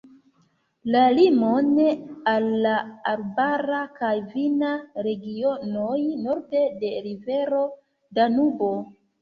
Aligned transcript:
La 0.93 1.01
limon 1.17 1.67
al 2.31 2.47
la 2.63 2.71
arbara 3.11 3.81
kaj 3.99 4.11
vina 4.31 4.73
regionoj 5.09 6.01
norde 6.25 6.67
la 6.81 6.93
rivero 7.11 7.63
Danubo. 8.21 8.77